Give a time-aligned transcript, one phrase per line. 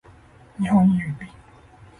[0.57, 1.29] 日本郵便